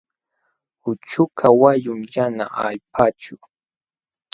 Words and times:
Uchukaq 0.89 1.55
wayun 1.61 2.01
yana 2.13 2.45
allpaćhu. 2.65 3.35